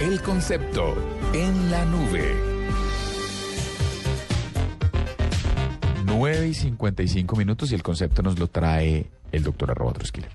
[0.00, 0.94] El concepto
[1.34, 2.34] en la nube.
[6.06, 10.30] 9 y 55 minutos y el concepto nos lo trae el doctor arroba Troskiller.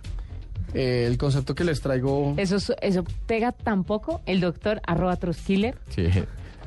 [0.73, 2.33] Eh, el concepto que les traigo.
[2.37, 5.77] Eso, es- eso pega tampoco el doctor arroba Troskiller.
[5.89, 6.07] Sí,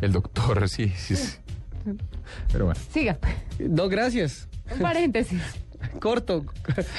[0.00, 1.16] el doctor, sí, sí.
[1.16, 1.36] sí.
[2.52, 2.80] Pero bueno.
[2.92, 3.18] Siga,
[3.58, 4.48] No, gracias.
[4.74, 5.40] un paréntesis.
[6.00, 6.44] Corto,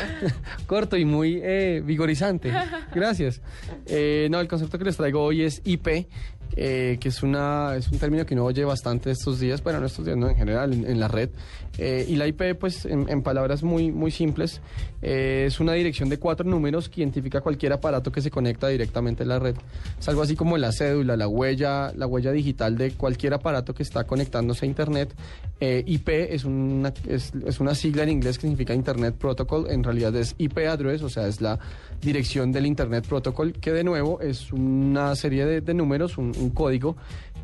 [0.68, 2.52] corto y muy eh, vigorizante.
[2.93, 3.41] Gracias.
[3.86, 6.07] Eh, no, el concepto que les traigo hoy es IP,
[6.56, 9.86] eh, que es, una, es un término que uno oye bastante estos días, bueno, no
[9.86, 11.29] estos días, no, en general, en, en la red.
[11.78, 14.61] Eh, y la IP, pues, en, en palabras muy, muy simples,
[15.01, 19.23] eh, es una dirección de cuatro números que identifica cualquier aparato que se conecta directamente
[19.23, 19.56] a la red.
[20.00, 23.84] Es algo así como la cédula, la huella, la huella digital de cualquier aparato que
[23.84, 25.14] está conectándose a Internet.
[25.59, 29.84] Eh, IP es una, es, es una sigla en inglés que significa Internet Protocol, en
[29.84, 31.59] realidad es IP address, o sea, es la
[32.02, 36.50] dirección del Internet Protocol, que de nuevo es una serie de, de números, un, un
[36.52, 36.95] código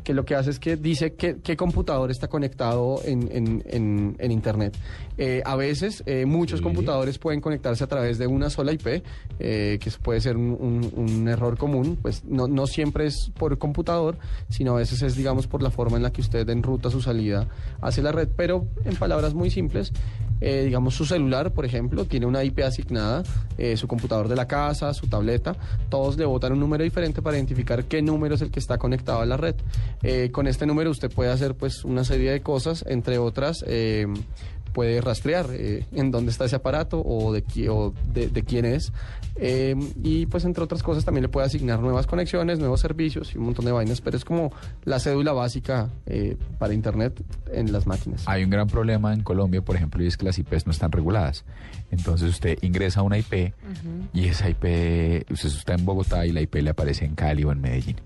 [0.02, 4.32] que lo que hace es que dice qué computador está conectado en, en- en- en
[4.32, 4.76] Internet.
[5.16, 6.62] Eh, a veces, eh, muchos Sí.
[6.62, 9.02] computadores pueden conectarse a través de una sola IP,
[9.38, 13.56] eh, que puede ser un, un- un error común, pues no, no siempre es por
[13.56, 14.18] computador,
[14.50, 17.48] sino a veces es, digamos, por la forma en la que usted enruta su salida
[17.80, 19.90] hacia la red, pero en palabras muy simples,
[20.46, 23.22] eh, digamos, su celular, por ejemplo, tiene una IP asignada,
[23.56, 25.56] eh, su computador de la casa, su tableta,
[25.88, 29.20] todos le botan un número diferente para identificar qué número es el que está conectado
[29.20, 29.54] a la red.
[30.02, 33.64] Eh, con este número usted puede hacer pues una serie de cosas, entre otras,
[34.74, 38.92] puede rastrear eh, en dónde está ese aparato o de, o de, de quién es.
[39.36, 43.38] Eh, y pues entre otras cosas también le puede asignar nuevas conexiones, nuevos servicios y
[43.38, 44.52] un montón de vainas, pero es como
[44.84, 48.24] la cédula básica eh, para Internet en las máquinas.
[48.26, 50.92] Hay un gran problema en Colombia, por ejemplo, y es que las IPs no están
[50.92, 51.44] reguladas.
[51.90, 53.54] Entonces usted ingresa a una IP
[54.12, 57.52] y esa IP, usted está en Bogotá y la IP le aparece en Cali o
[57.52, 57.96] en Medellín.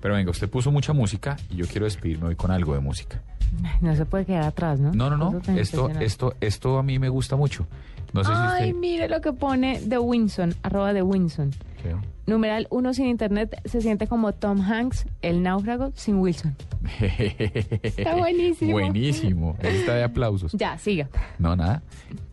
[0.00, 3.22] Pero venga, usted puso mucha música y yo quiero despedirme hoy con algo de música.
[3.80, 4.92] No se puede quedar atrás, ¿no?
[4.92, 5.40] No, no, no.
[5.56, 7.66] Esto, esto, esto a mí me gusta mucho.
[8.12, 8.80] No sé Ay, si usted.
[8.80, 11.50] mire lo que pone de Winson, arroba de Winson.
[11.82, 11.94] ¿Qué?
[12.26, 16.56] Numeral uno sin internet se siente como Tom Hanks, el náufrago sin Wilson.
[17.00, 18.72] Está buenísimo.
[18.72, 19.56] Buenísimo.
[19.60, 20.52] Está de aplausos.
[20.52, 21.08] Ya, siga.
[21.38, 21.82] No, nada.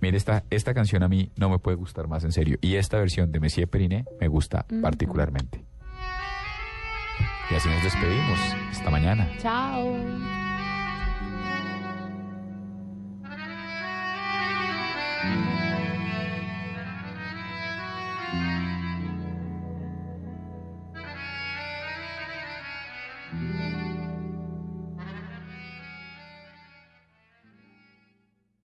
[0.02, 2.58] Mire, esta, esta canción a mí no me puede gustar más en serio.
[2.62, 5.64] Y esta versión de Messier Periné me gusta particularmente.
[7.52, 8.40] Y así nos despedimos.
[8.72, 9.30] Hasta mañana.
[9.40, 9.94] Chao.